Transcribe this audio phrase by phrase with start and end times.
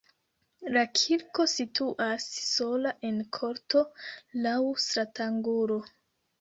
[0.77, 3.87] La kirko situas sola en korto
[4.49, 5.83] laŭ stratangulo.